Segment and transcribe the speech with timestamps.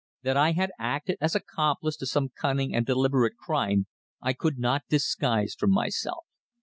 [0.23, 3.85] That I had acted as accomplice to some cunning and deliberate crime
[4.19, 6.25] I could not disguise from myself.